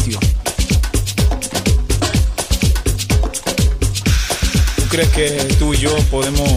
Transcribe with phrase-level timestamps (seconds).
[0.00, 0.10] ¿Tú
[4.88, 6.50] crees que tú y yo podemos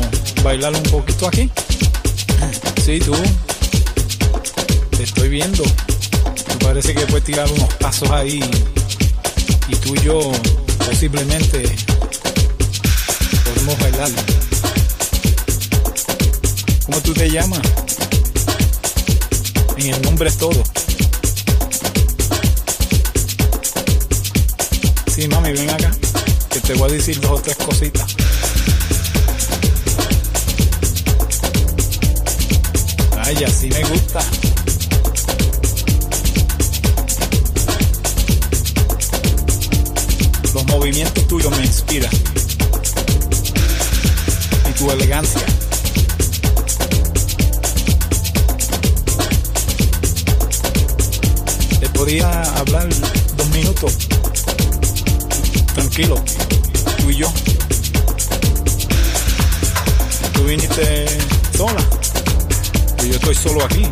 [0.43, 1.51] bailar un poquito aquí?
[2.83, 3.13] Sí, tú.
[4.95, 5.63] Te estoy viendo.
[6.47, 8.39] Me parece que puedes tirar unos pasos ahí
[9.69, 10.31] y tú y yo
[10.83, 11.63] posiblemente
[13.43, 14.09] podemos bailar.
[16.87, 17.61] ¿Cómo tú te llamas?
[19.77, 20.63] En el nombre es todo.
[25.17, 25.91] Sí, mami, ven acá,
[26.51, 28.15] que te voy a decir dos o tres cositas.
[33.23, 34.19] Ay, así me gusta.
[40.53, 42.11] Los movimientos tuyos me inspiran.
[44.69, 45.41] Y tu elegancia.
[51.79, 52.87] Te podía hablar
[53.35, 54.16] dos minutos.
[55.97, 56.23] Tranquilo.
[56.99, 57.33] Tú y yo.
[60.31, 61.07] Tú viniste
[61.57, 61.83] sola.
[63.03, 63.87] Y yo estoy solo aquí.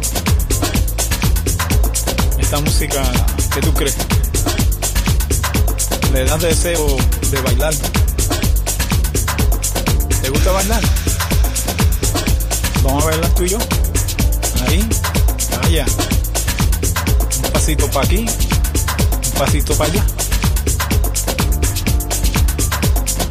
[2.38, 3.02] Esta música,
[3.52, 3.96] ¿qué tú crees?
[6.14, 6.96] Le das deseo
[7.32, 7.74] de bailar.
[10.22, 10.82] ¿Te gusta bailar?
[12.84, 13.58] Vamos a bailar tú y yo.
[14.68, 14.88] Ahí,
[15.64, 15.86] allá.
[17.44, 20.15] Un pasito para aquí, un pasito para allá.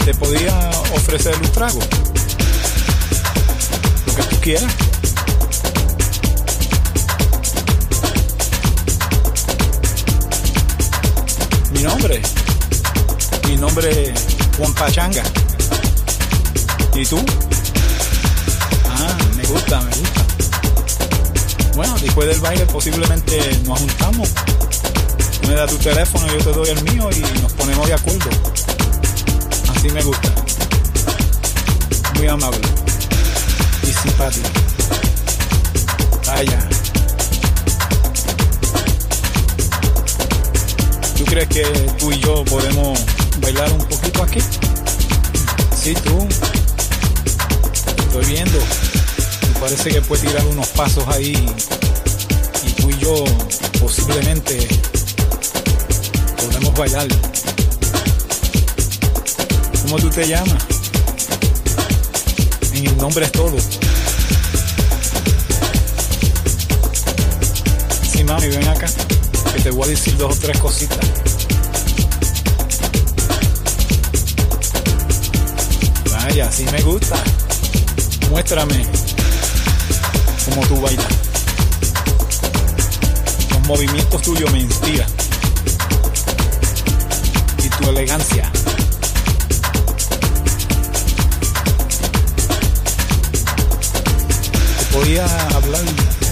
[0.04, 1.80] Te podía ofrecer un trago.
[4.06, 4.70] Lo que tú quieras.
[11.72, 12.20] Mi nombre.
[13.48, 14.20] Mi nombre es
[14.58, 15.22] Juan Pachanga.
[16.94, 17.24] ¿Y tú?
[18.86, 20.24] Ah, me gusta, me gusta.
[21.76, 24.28] Bueno, después del baile posiblemente nos juntamos.
[25.48, 28.28] Me das tu teléfono, yo te doy el mío y nos ponemos de acuerdo.
[29.84, 30.34] Así me gusta.
[32.14, 32.58] Muy amable.
[33.82, 34.48] Y simpático.
[36.26, 36.68] Vaya.
[41.18, 41.62] ¿Tú crees que
[41.98, 42.98] tú y yo podemos
[43.42, 44.40] bailar un poquito aquí?
[45.76, 46.26] Sí, tú.
[48.06, 48.58] Estoy viendo.
[49.52, 51.46] Me parece que puedes tirar unos pasos ahí
[52.66, 53.22] y tú y yo
[53.78, 54.66] posiblemente
[56.38, 57.33] podemos bailar.
[59.94, 60.66] ¿Cómo tú te llamas?
[62.72, 63.56] En el nombre es todo.
[68.02, 68.88] Sí, mami, ven acá
[69.54, 70.98] que te voy a decir dos o tres cositas.
[76.10, 77.14] Vaya, así me gusta.
[78.30, 78.84] Muéstrame
[80.46, 81.06] cómo tú bailas.
[83.50, 85.08] Los movimientos tuyos me inspiran.
[87.62, 88.50] Y tu elegancia.
[95.04, 95.82] Podía hablar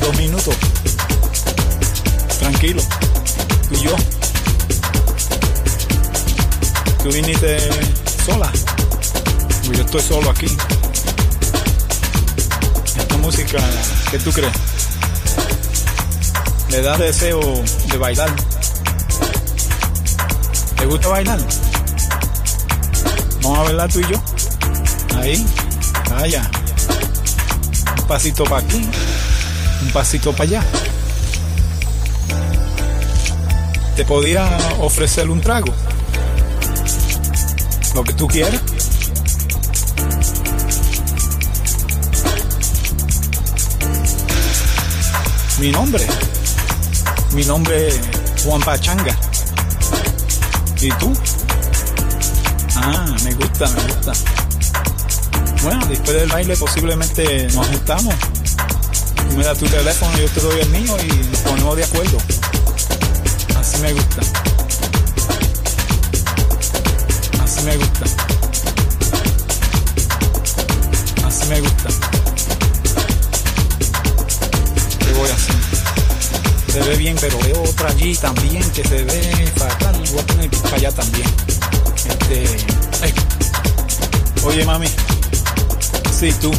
[0.01, 0.55] dos minutos.
[2.39, 2.83] Tranquilo
[3.71, 3.95] y yo.
[7.03, 7.59] Tú viniste
[8.25, 8.51] sola.
[9.67, 10.47] Pues yo estoy solo aquí.
[12.97, 13.59] Esta música,
[14.11, 14.53] ¿qué tú crees?
[16.71, 17.41] Le da deseo
[17.91, 18.35] de bailar.
[20.77, 21.41] ¿Te gusta bailar?
[23.43, 24.23] Vamos a bailar tú y yo.
[25.19, 25.47] Ahí,
[26.17, 26.51] allá.
[28.13, 30.63] Pasito para aquí, un pasito para allá.
[33.97, 34.45] te podía
[34.81, 35.73] ofrecer un trago.
[37.95, 38.61] Lo que tú quieras.
[45.59, 46.07] Mi nombre.
[47.33, 48.01] Mi nombre es
[48.45, 49.17] Juan Pachanga.
[50.83, 51.15] ¿Y tú?
[52.77, 54.42] Ah, me gusta, me gusta.
[55.63, 58.15] Bueno, después del baile posiblemente nos juntamos.
[59.29, 62.19] Tú me das tu teléfono, yo te doy el mío y ponemos de acuerdo.
[63.57, 64.23] Así me gusta.
[67.45, 68.05] Así me gusta.
[71.25, 71.89] Así me gusta.
[74.99, 75.55] ¿Qué voy a hacer?
[76.73, 79.95] Se ve bien, pero veo otra allí también que se ve fatal.
[80.11, 81.29] Voy a tener que ir para allá también.
[82.05, 82.45] Este.
[83.03, 83.15] ay.
[84.45, 84.89] Oye, mami.
[86.23, 86.53] Sí, tú.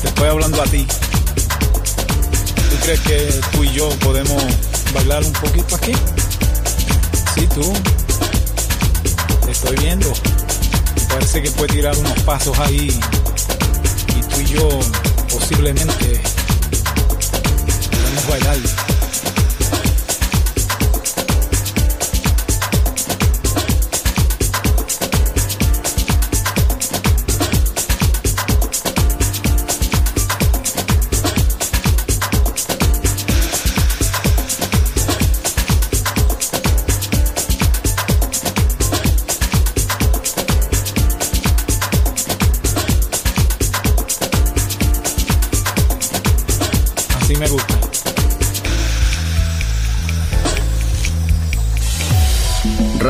[0.00, 0.84] Te estoy hablando a ti.
[0.84, 4.42] ¿Tú crees que tú y yo podemos
[4.92, 5.92] bailar un poquito aquí?
[7.36, 7.72] Sí, tú.
[9.48, 10.12] estoy viendo.
[11.08, 12.98] Parece que puede tirar unos pasos ahí
[14.08, 14.68] y tú y yo
[15.30, 16.20] posiblemente
[17.92, 18.81] podemos bailar.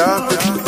[0.00, 0.59] Los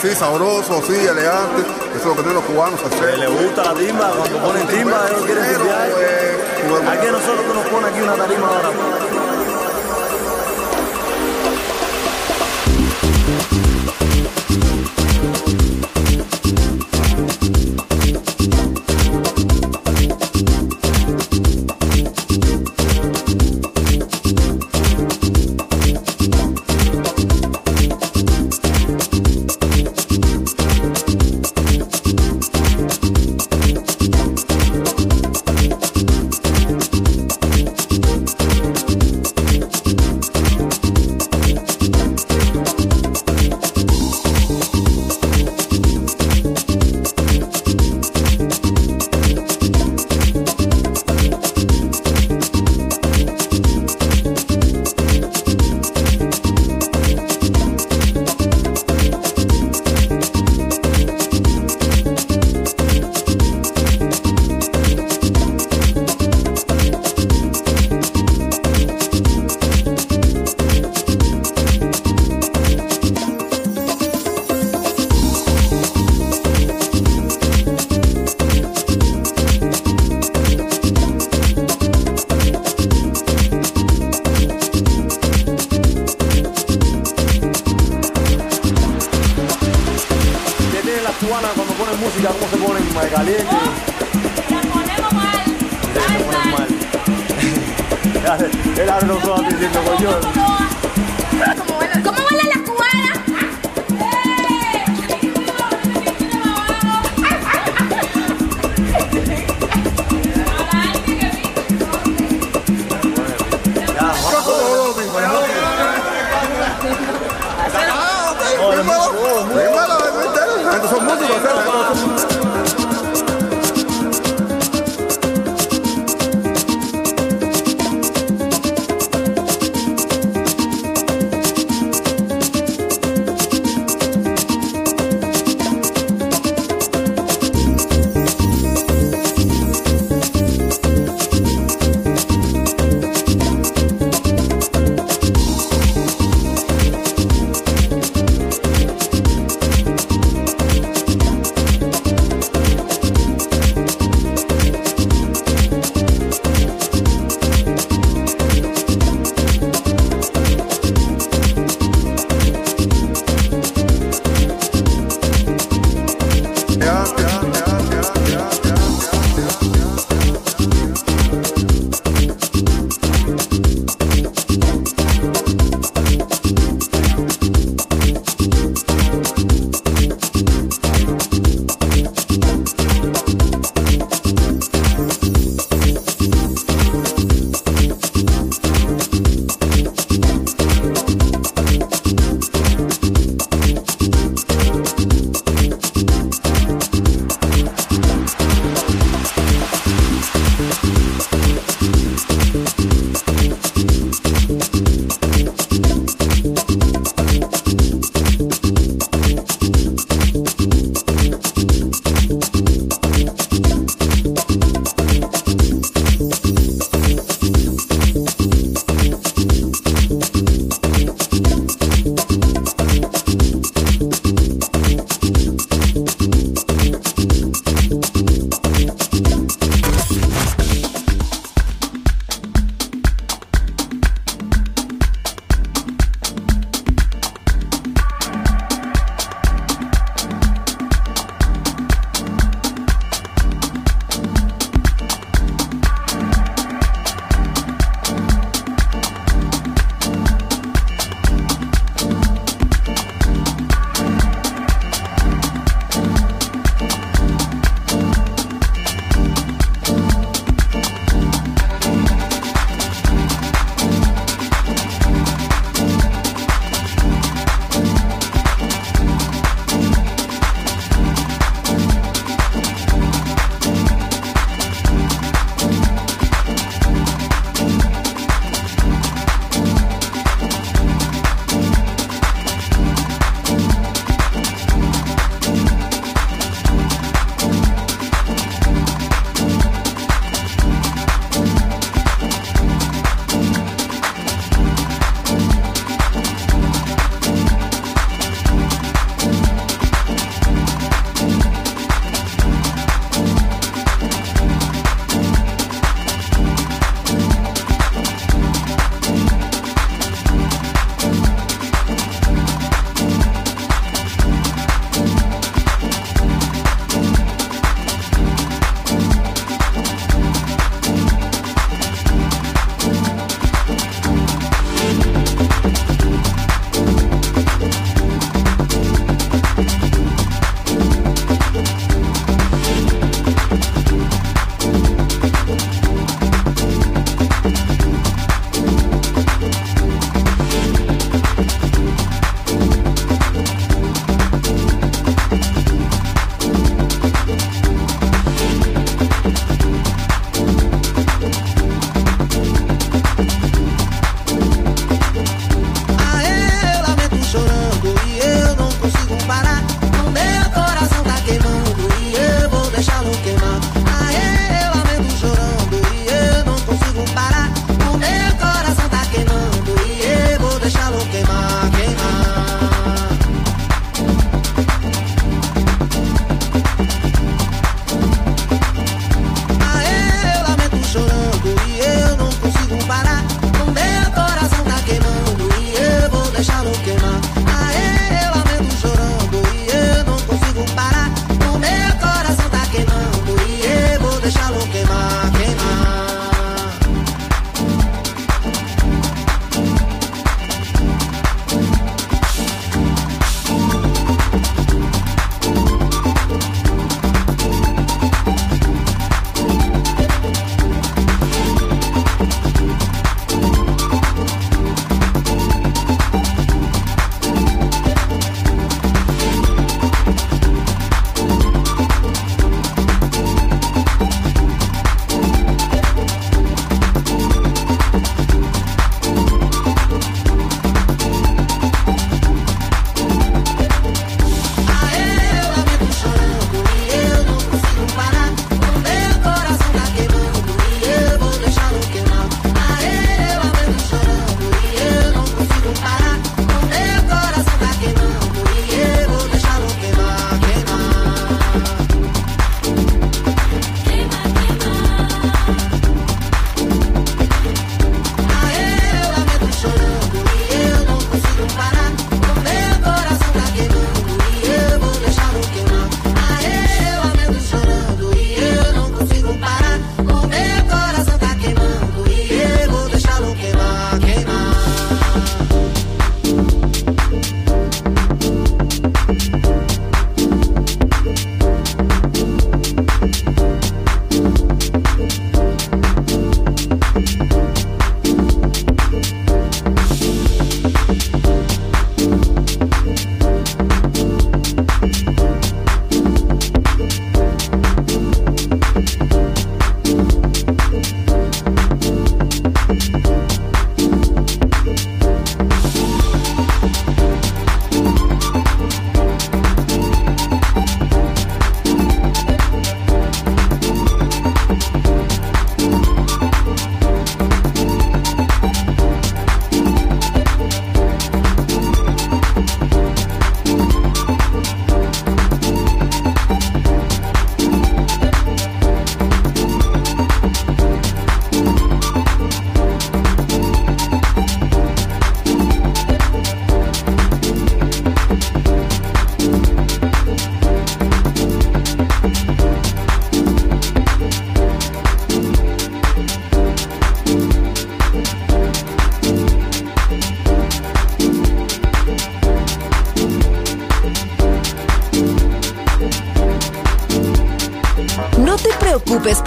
[0.00, 2.80] así sabrosos, así elegantes, eso es lo que tienen los cubanos.
[2.80, 5.90] Que les gusta la timba, cuando ponen timba, ellos quieren timbear.
[6.88, 8.70] Aquí nosotros que nos pone aquí una tarima ahora.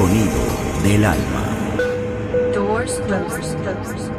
[0.00, 0.40] Sonido
[0.82, 1.44] del alma.
[2.54, 4.09] Doors, doors, doors,